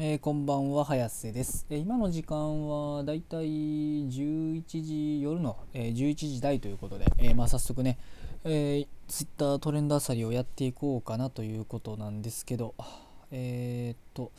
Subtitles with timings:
[0.00, 3.46] えーこんばんは早瀬です、えー今の時間はだいたい
[4.08, 7.98] 11時夜の、えー11時台ということで、えまあ、早速ね、
[8.44, 12.76] えー、Twitter トレンドあさりをやっていこうかなということなんですけど
[13.32, 14.30] え、っと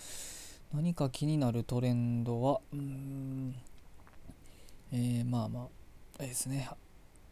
[0.73, 3.53] 何か気になるトレンドはうん
[4.93, 5.63] えまあまあ
[6.19, 6.69] あれですね。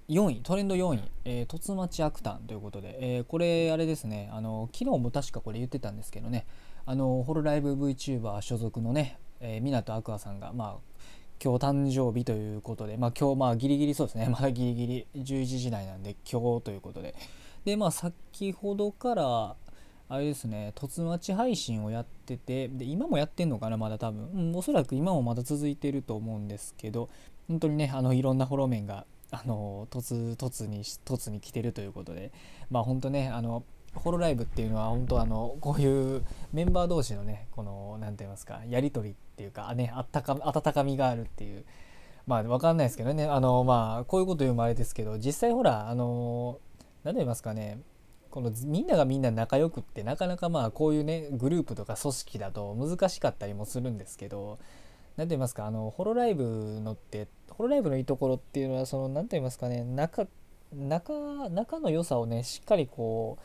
[0.10, 6.46] 4位トレンド4位、えー、凸町アクタンということで、えーこれあれですねあの昨日も確かこれ言ってたんですけどね
[6.86, 11.04] あのホロライブ VTuber 所属のね、えー、湊アクアさんがまあ
[11.44, 17.14] 今日誕生日ということでまあ今日まあギリギリそうですね まだギリギリ11時台なんで今日ということで。
[17.66, 19.56] でまあ先ほどから
[20.08, 27.10] あれですね凸町配信をやっててで今もやってんのかなまだ多分、うん、おそらく今もまだ続いてると思うんですけど
[27.50, 32.32] 本当にねあのいろんなフォロー面があの突突に突に来てるということで。
[32.70, 33.64] まあ本当ねあの
[33.96, 41.66] ホロライブっていうのは本当あのこういうメンバー同士のねこの何て言いますかやり取りっていうかねあったか温かみがあるっていう。
[42.28, 43.26] まあ分かんないですけどね。
[43.26, 46.60] あのまあこういうこと言うのもあれですけど実際ほらあの
[47.04, 47.80] 何て言いますかね
[48.30, 54.60] このみんながみんな仲良くってなかなかまあこういうねグループとか組織だと難しかったりもするんですけど
[55.18, 60.28] 何て言いますかあのホロライブのってホロライブのいいところっていうのはその何て言いますかね仲
[60.74, 63.38] 仲仲の良さをねしっかりこ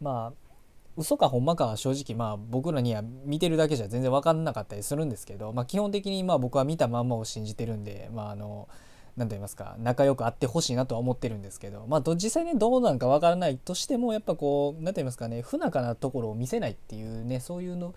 [0.00, 0.52] うまあ
[0.96, 8.68] 嘘かほんまかは正直まあ僕らには見てるだけじゃ全然分かんなかったりするんですけど、まあ、基本的にまあ僕は見たまんまを信じてるんでまああの
[9.16, 17.94] 何と言いますか仲良くあってほしいなとは思ってるんですけどまあど実際ねどうなんか分からないとしてもやっぱこう何と言いますかね不仲なところを見せないっていうねそういうの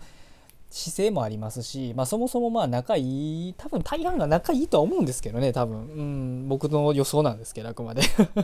[0.76, 8.02] 姿勢もありますし、まあ、そもそもまあ仲いい多分大半が仲いいとは思うんですけどね多分、うん、僕の予想なんですけどあくまで。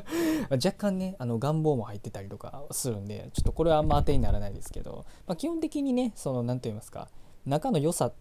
[0.51, 7.09] 若干ねあの願望も入ってたりとかするんでちょっとこれはあんま当てにならないですけど、まあ、基本的にねその何と言いますか
[7.45, 8.13] 仲の良さ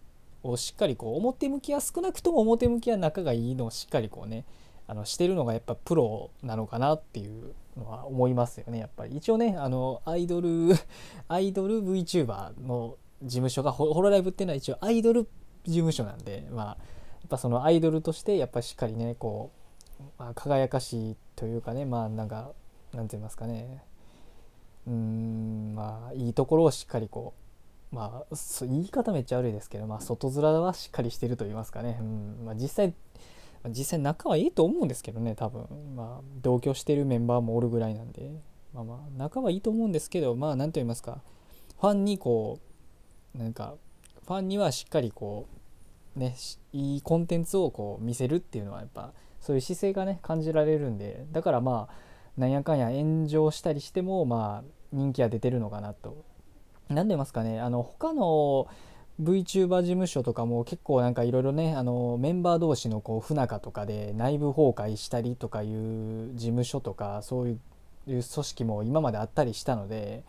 [0.43, 4.45] をしっかりこう表向きは少なくとも表向きは仲がいいのをしっかりこうね
[4.87, 9.15] あのしてるのがやっぱプロなのかなっていうのは思いますよねやっぱり。
[9.15, 10.75] 一応ねあのアイドル
[11.29, 15.27] アイドル VTuber の事務所がホロライブっていうのは一応アイドル
[15.65, 16.75] 事務所なんでまあや
[17.27, 19.51] っぱそのアイドルとしてやっぱりしっかりねこ
[19.99, 22.51] う、まあ、輝かしいというかねまあなんか
[22.93, 23.83] なんて言いますかね。
[24.87, 27.33] うんまあいいところをしっかりこ
[27.91, 32.93] うまあ言い方めっちゃ悪いですけど、まあ、外面はしっかりしてると言いますかね、うんまあ、実際
[33.69, 35.67] 実際仲はいいと思うんですけどね多分。
[35.95, 38.31] まあ同居してるメンバーもおるぐらいなんで。
[38.73, 41.21] まあまあ仲はいいと思うんですけどまあ何と言いますか。
[41.79, 42.70] ファンにこう
[43.35, 43.75] なんか
[44.25, 45.47] ファンにはしっかりこ
[46.15, 46.35] うね
[46.73, 51.93] いいコンテンツをこう見せるっていうのはやっぱそういう姿勢がね感じられるんでだからまあ
[52.37, 56.23] なんやかんや炎上したりしてもまあ人気は出てるのかなと。
[56.89, 58.67] 何て言いますかねあの他の
[59.21, 67.57] VTuber 事務所とかも結構なんかいろいろねあのメンバー同士のこう不仲とかで内部崩壊したりとかいう事務所とかそういう
[68.07, 70.23] 組織も今まであったりしたので。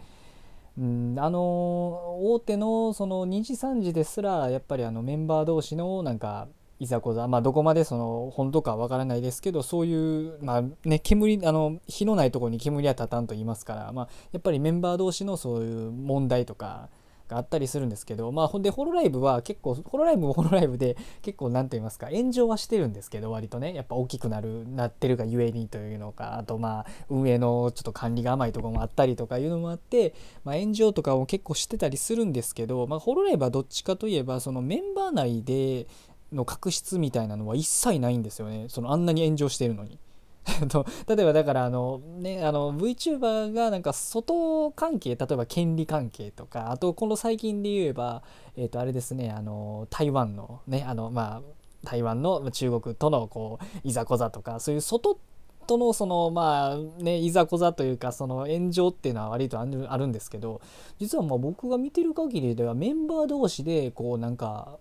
[0.79, 6.49] うん、あの大手のその2次3次ですらやっぱりあのメンバー同士のなんか
[6.81, 16.89] いざこざまあどこまでその本当かわからないですけどそういうまあね煙あの火のないところに煙は立たんと言いますからまあやっぱりメンバー同士のそういう問題とか
[17.33, 35.87] があったりするんですけどまあほんでホロライブは結構ホロライブもホロライブで結構何と言いますか炎上はしてるんですけど割とねやっぱ大きくなるなってるがゆえにというのかあとまあ運営のちょっと管理が甘いところもあったりとかいうのもあって、まあ、炎上とかを結構してたりするんですけど、まあ、ホロライブはどっちかといえばそのメンバー内で
[36.33, 39.99] の確執みたいなのは一切ないんですよねそのあんなに炎上してるのに。
[40.69, 48.23] と例えばだからあのねあの VTuber がなんか外関係例えば権利関係とかあとこの最近で言えば
[48.57, 51.43] えっ、とあれですねあの台湾のねあのまあ
[51.85, 55.19] 台湾の中国とのこういざこざとかそういう外
[55.67, 59.65] とのそのまあねいざこざというかその炎上っていうのは割とあ
[59.97, 60.61] るんですけど
[60.99, 64.79] 実はまあ僕が見てる限りではメンバー同士でこうなんか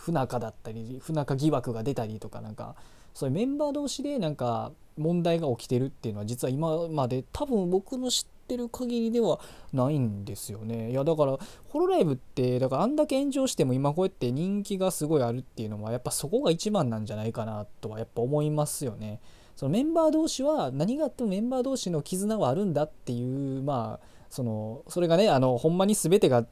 [0.00, 2.74] 不仲だったり不仲疑惑が出たりとかなんか
[3.12, 9.40] そういうメンバー同士でなんか問題が起きてるっていうのは実は今まで多分僕の知ってる限りでは
[9.72, 10.90] ないんですよね。
[10.90, 11.38] いやだから
[11.68, 19.20] ホロライブってだからあんだけ炎上しても今こうやって人気がすごいあるっていうのはやっぱそこが一番なんじゃないかなとはやっぱ思いますよね。
[19.54, 26.46] そのメンバー同士は何があってもメンバー同士の絆はあるんだっていうまあそのそれがねあのほんまに全てが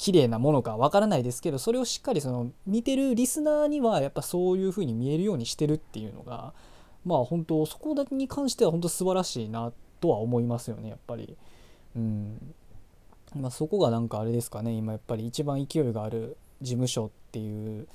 [0.00, 6.54] 綺麗なものかわからないですけどそれをしっかりその見てるリスナーにはやっぱそういう風に見えるようにしてるっていうのが
[7.04, 11.36] まあ本当そこだけに関しては本当素晴らしいなとは思いますよねやっぱり。
[11.96, 12.54] うん
[13.36, 17.86] まあ、そこがなんかあれですかね今やっぱり一番勢いがある事務所っていう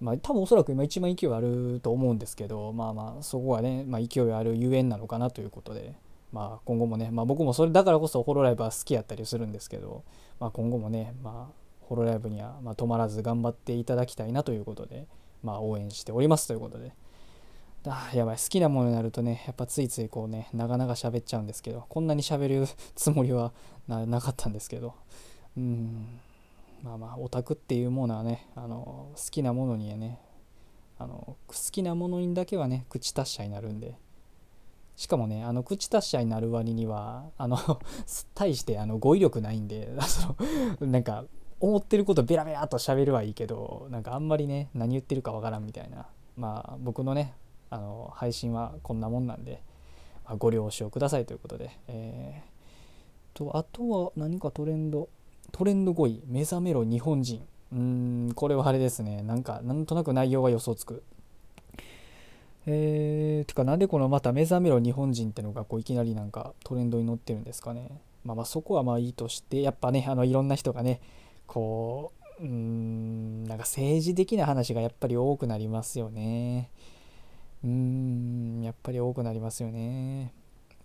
[0.00, 5.94] まあ多分おそらく今一番勢いあると思うんですけどまあまあそこはね、まあ、勢いあるゆえんなのかなということで
[6.34, 10.02] まあ今後もね、まあ、僕もそれだからこそホロライブは好きやったりするんですけど、
[10.40, 15.06] まあ、今後もね、まあ、ホロライブにはま止まらず頑張っていただきたいなということで、
[15.44, 16.92] まあ、応援しておりますということで。
[17.86, 18.36] あやばい。
[18.36, 22.66] 好きなものになるとねやっぱついついこうねなかなか喋っちゃうんですけどこんなに喋る
[22.96, 23.52] つもりは
[23.86, 24.94] なかったんですけど。
[25.56, 26.20] うん。
[26.82, 30.18] まあまあオタクっていうものはねあの好きなものにはね
[30.98, 33.96] あの好きなものにだけはね口達者になるんで
[34.96, 37.58] しかもねあの口達者になる割にはあの
[38.34, 40.36] 対してあの語彙力ないんで そ
[40.80, 41.24] のなんか
[41.60, 46.06] 思ってることベラベラと喋るはいいけどなんかあんまりね何言ってるかわからんみたいな。
[46.36, 47.34] まあ僕のね
[47.70, 49.62] あの配信はこんなもんなんで、
[50.24, 55.08] まあ、ご了承くださいということで、えー、とあとは何かトレンド
[55.52, 57.46] トレンド5位目覚めろ日本人。
[57.72, 57.78] うー
[58.30, 59.22] んこれはあれですね。
[59.22, 61.02] なんかなんとなく内容が予想つく。
[62.66, 68.00] えー、てかなんでこのまた目覚めろ日本人ってのがこういきなりなんかトレンドに乗ってるんですかね。
[68.24, 71.00] まあまあそこはまあいいとしてやっぱねあのいろんな人がね
[71.46, 76.70] こううんなんか政治的な話がやっぱり多くなりますよね。
[77.62, 80.32] うんやっぱり多くなりますよね。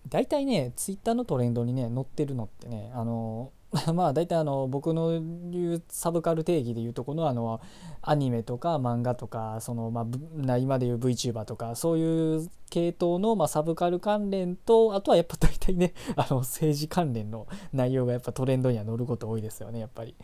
[0.10, 3.52] 大体ねツイッターのトレンドにね載ってるのってねあの
[3.94, 5.12] まあ大体あの僕の
[5.52, 7.62] 言うサブカル定義で言うとこのあの
[8.02, 10.08] アニメとか漫画とかそのま
[10.48, 20.16] あ今で言う VTuber とかそういう系統のまサブカル関連とあとはやっぱ大体ねあの政治関連の内容がやっぱトレンドには載ること多いですよねやっぱり。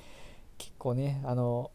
[0.57, 1.69] 結構ねあの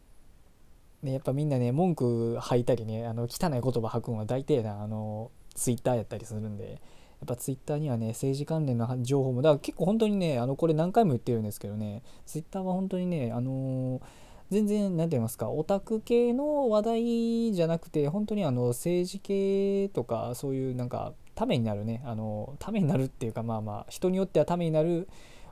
[1.03, 6.81] ねやっぱみんなね文句吐いたりねあの汚い言葉吐くのは大体なあのツイッターやったりするんで。
[7.25, 14.03] っぱツイッターにはね政治関連の情報もだから結構本当にねあのこれ何回も言ってるんですけどねツイッターは本当にねあのー、
[14.51, 25.09] 全然何て言いますかオタク系の話題じゃなくて本当にあの政治系とかそういうなんかためになるねあのためになるっていうかまあまあ人によってはためになる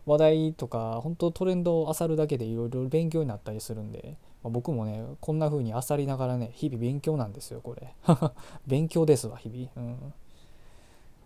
[0.08, 7.94] 話題とか本当トレンドを漁るだけでいろいろ勉強になったりするんで、まあ、僕もねこんな風に漁りながらね日々勉強なんですよこれ。
[8.66, 9.68] 勉強ですわ日々。
[9.76, 10.14] うん。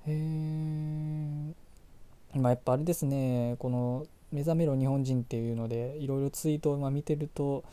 [0.06, 1.54] え、
[2.34, 3.56] まあやっぱあれですね。
[3.58, 7.64] この「目覚めろ日本人」っていうのでいろいろツイートを見てると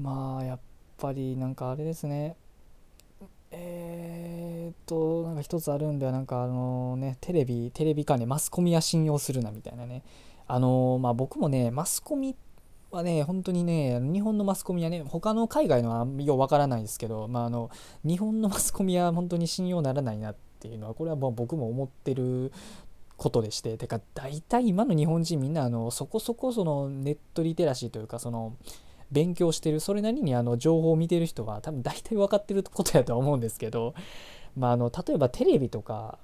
[0.00, 0.58] まあやっ
[0.96, 2.36] ぱりなんかあれですね。
[3.50, 10.02] えー、っとなんか一つあるんではなんかあのねテレビテレビ関連マスコミは信用するなみたいなね。
[10.46, 12.34] あのまあ僕もねマスコミ
[12.90, 17.70] はね本当にね日本のマスコミはね他の海外のはようわからないですけどまああの
[18.04, 22.52] 日本のマスコミは本当に信用ならないなってっていうのはこれはもう僕も思ってる
[23.16, 28.56] ことでしててか大体今の日本人みんなあのそこそこそのネットリテラシーというかその
[29.10, 33.94] 勉強してるそれなりにあの情報を見てる人は多分大体分かってることやとは思うんですけど、
[34.56, 36.18] まあ、あの例えばテレビとか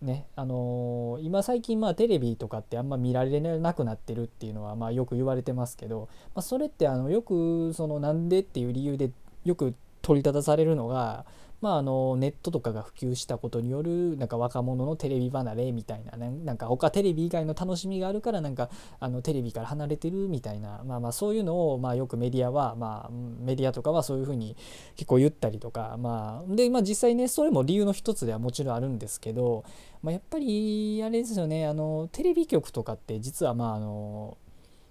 [0.00, 9.10] ねあのー、今最近まあテレビとかってあんま見られなくなってるっていうのはまあよく言われてますけど、まあ、それってあのよくそのなんでっていう理由で
[9.44, 11.26] よく取り立たされるのが
[11.60, 24.56] まあ、あのネットとかが普及したことによるなんか若者のテレビ離れみたいな、ね、なんか他テレビ以外の楽しみがあるからなんかあのテレビから離れてるみたいな、まあ、まあそういうのを、まあ、よくメディアは、まあ、メディアとかはそういうふうに
[24.96, 29.64] 結構言ったりとか、まあ、で、まあ、実際ねそれも理由の一つではもちろんあるんですけど、
[30.02, 34.38] まあ、やっぱりあれですよねあのテレビ局とかって実はまああの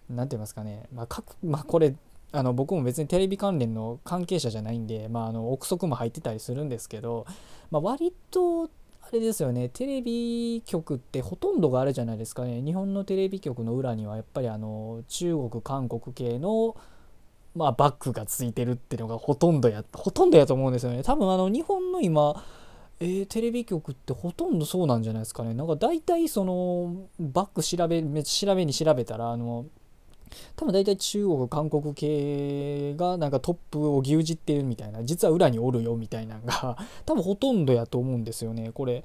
[0.09, 1.95] 何て言いますかね、まあ、各まあ、これ
[2.31, 7.25] あの僕も別にテレビ関連の関係者じゃないんで、まあ、あの憶測も入ってたりするんですけど、
[7.71, 12.61] まあ、割とあれですよねテレビ局ってほとんどがあれじゃないですかね。
[12.61, 16.75] 日本のテレビ局の裏にはやっぱりあの中国韓国系の
[17.55, 21.01] まあ、バックがついてるっていうのがほとんどやほとんどやと思うんですよね。
[21.01, 22.43] 多分あの日本の今
[23.01, 25.53] えー、テレビ局ってほとんどそうなんじゃないですかね。
[25.53, 29.65] なんか大体そのバック調べ調べに調べたらあの
[30.55, 38.71] 多分大体中国韓国系がなんかトップを牛耳ってるみたいな実は裏におるよみたいなのが 多分ほとんどやと思うんですよね。
[38.73, 39.03] これ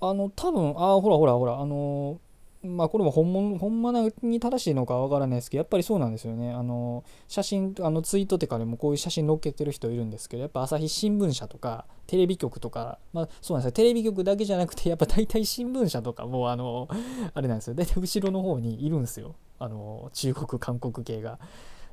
[0.00, 2.18] あの多分あほらほらほらあの
[2.62, 6.52] まあこれも本物本物に正しいのかわからないですけどやっぱりそうなんですよね。
[6.52, 13.72] あの写真あのツイートとかでもこういう写真載っけてる人いるんですけどやっぱ朝日新聞社とかテレビ局とかまあそうなんですよ。
[13.72, 16.88] テレビ局だけじゃなくてやっぱ大体新聞社とかもあの
[17.32, 17.74] あれなんですよ。
[17.74, 19.34] 大体後ろの方にいるんですよ。
[19.58, 21.38] あの中国韓国系が。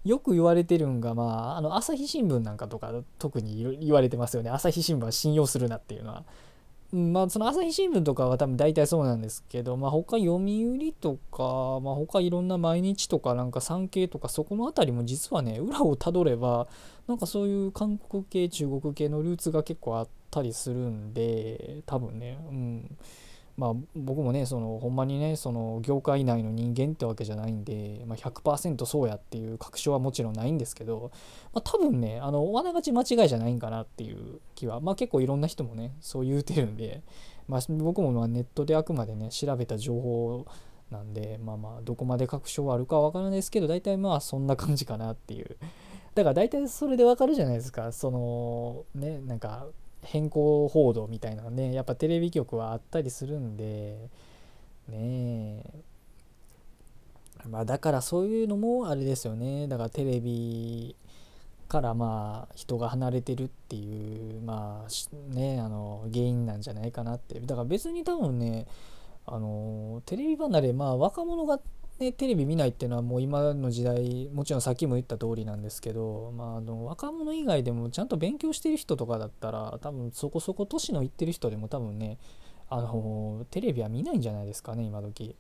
[0.06, 4.50] よく言われてるんが、まあ、あの朝日新聞なんかとか特に言われてますよね。
[4.50, 6.24] 朝日新聞は信用するなっていうのは。
[6.92, 16.68] まあその朝日新聞とかは多分大体そうなんですけど、まあ、他読売とか、まあ、他いろんな毎日とかなんか産経とかそこの辺りも実はね裏をたどれば
[17.08, 22.98] なんかそういう韓国系中国系のルーツが結構あったりするんで多分ねうん。
[23.58, 31.12] まあ僕もねそのほんまにねその業界内の人間ってわけじゃないんで、まあ、100%そうやっていう確証はもちろんないんですけど、
[31.54, 37.02] まあ、多分ねあのわながち間違いじゃないんかなっていう気はまあ結構いろんな人もねそう言うてるんで、
[37.48, 40.46] まあ、僕もまあネットであくまでね調べた情報
[40.92, 45.58] なんでまあまあどこまで確証あるかは分からないですけど大体まあそんな感じかなっていう。
[46.16, 47.92] だから大体それでわかるじゃないですか。
[47.92, 49.68] そのねなんか
[50.04, 54.10] 変更報道みたいなねやっぱテレビ局はあったりするんで
[54.90, 55.64] ねえ。
[57.50, 59.68] まあだからそういうのもあれですよね。
[59.68, 60.96] だからテレビ
[61.68, 67.40] からまあ人が離れてるっていうまあねあの原因なんじゃないかなって。
[67.40, 68.66] だから別に多分ね
[69.26, 71.60] あのテレビ離れまあ若者が
[72.00, 82.20] ね、テレビ見ないっていうのはもう今の時代もちろんさっきも言った通りなんですけど、まあ、あの若者以外でもちゃんと勉強してる人とかだったら多分そこそこ都市の行ってる人でも多分ね
[82.70, 85.36] あのテレビは見ないんじゃないですかね今時。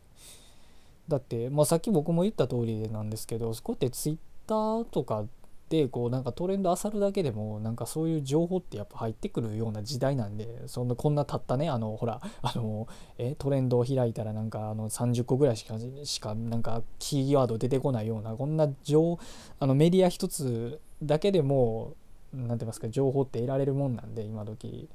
[1.08, 5.26] だって、まあ、さっき僕も言った通りなんですけどそこってツイッターとか
[5.70, 19.20] でこうなんかトレンド漁るだけでもなんかそういう情報ってやっぱ入ってくるような時代なんでそんなこんなたったねあのほら あのえトレンドを開いたらなんかあの30個ぐらいしかしかなんかキーワード出てこないようなこんな情
[19.60, 21.94] あのメディア一つだけでも
[22.34, 24.88] 何て言いますか情報って得られるもんなんで今時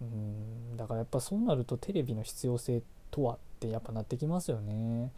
[0.00, 5.10] うんだからやっぱそうなるとテレビの必要性とはってやっぱなってきますよね。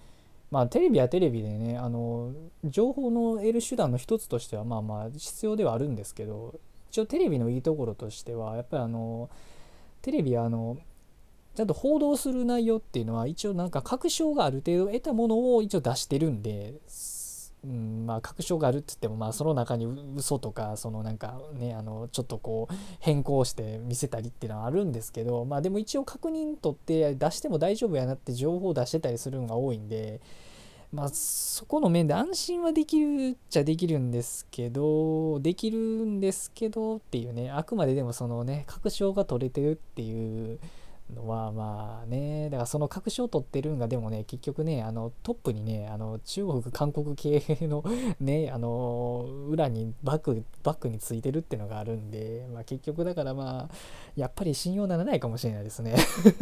[0.50, 2.32] まあテレビはテレビでねあの
[2.64, 6.58] 情報の得る手段の一つとしてはまあまあ必要ではあるんですけど
[6.90, 9.28] 一応テレビのいいところとしてはやっぱりあの
[10.02, 10.78] テレビはあの
[11.56, 16.74] ちゃんと報道する内容っていうのは一応なんか確証がある程度得たものを一応出してるんで
[17.66, 30.20] うんまあ、確証があるって言っても、まあ、その中に嘘とかそのなんかねあのちょっとこう変更して見せたりっていうのはあるんですけど、まあ、でも一応確認取って出しても大丈夫やなって情報を出してたりするのが多いんで、
[30.92, 40.60] まあ、そこの面で安心はできるっちゃできるんですけどできるんですけどっていうねあくまででもそのね確証が取れてるっていう。
[41.14, 42.50] のはまあね。
[42.50, 47.84] だからその確証を取ってるんがでもね結局ねあのトップにねあの中国韓国系の
[48.20, 53.74] ねあの裏にバックバックについてるってのがあるんで、まあ、結局だからまあ
[54.16, 55.94] やっぱり信用ならないかもしれないですね。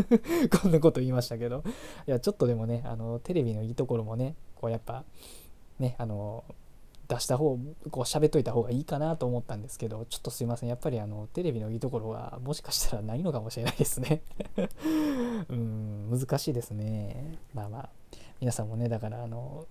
[0.63, 1.63] こんなこと言いましたけど。
[2.07, 5.05] いやちょっとでもねあのテレビのいいところもねこうやっぱ
[5.79, 6.45] ねあの
[7.09, 7.59] 出した方
[7.91, 10.69] こう喋っといた方がいいかなと思ったんですけどちょっとすいません。
[10.69, 14.23] やっぱりあのテレビのいいところはもしかしたらないのかもしれないですね。
[15.49, 17.39] うん難しいですね。
[17.53, 17.89] まあまあ。
[18.41, 19.67] 皆さんもねだからあの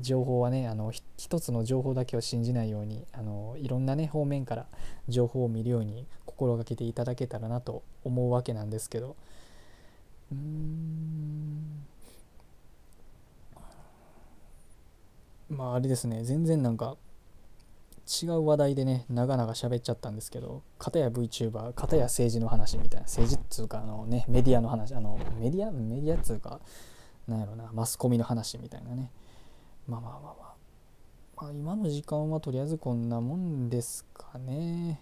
[0.00, 4.66] 情報はねあの一つの情報だけを信じないようにあのいろんなね方面から
[5.08, 9.16] 情報を見るように心がけていただけたらなと思うわけなんですけど。
[10.32, 11.86] うーん。
[15.56, 16.24] まああれですね。
[16.24, 16.96] 全然なんか
[18.22, 25.70] 違う話題でね長々喋っちゃったんですけど片や VTuber 片や政治の話みたいな政治っつうかあのねメディアの話あのメディア？
[25.70, 26.60] メディアっつうか
[27.26, 29.10] なんやろなマスコミの話みたいなね。
[29.86, 30.34] まあまあまあまあ、
[31.44, 35.00] まあ、今の時間はとりあえずこんなもんですかね。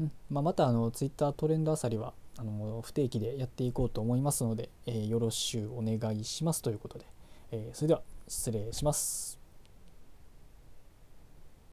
[0.00, 0.12] うん。
[0.30, 7.04] まあ、またあの Twitter トレンドあさりはあの不定期でやっていこうと思いますので、えー、よろしゅうお願いしますということで、
[7.52, 9.29] えー、それでは失礼します。